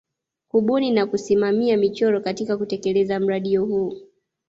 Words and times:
Kubuni 0.47 0.91
na 0.91 1.05
kusimamia 1.05 1.77
michoro 1.77 2.21
katika 2.21 2.57
kutelekeza 2.57 3.19
mradio 3.19 3.65
huu 3.65 3.97